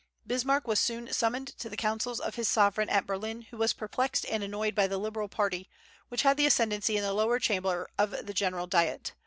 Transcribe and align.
Bismarck 0.25 0.67
was 0.67 0.79
soon 0.79 1.13
summoned 1.13 1.49
to 1.59 1.69
the 1.69 1.77
councils 1.77 2.19
of 2.19 2.33
his 2.33 2.49
sovereign 2.49 2.89
at 2.89 3.05
Berlin, 3.05 3.43
who 3.51 3.57
was 3.57 3.71
perplexed 3.71 4.25
and 4.25 4.41
annoyed 4.41 4.73
by 4.73 4.87
the 4.87 4.97
Liberal 4.97 5.27
party, 5.29 5.69
which 6.09 6.23
had 6.23 6.37
the 6.37 6.47
ascendency 6.47 6.97
in 6.97 7.03
the 7.03 7.13
lower 7.13 7.37
Chamber 7.37 7.87
of 7.99 8.25
the 8.25 8.33
general 8.33 8.65
Diet. 8.65 9.13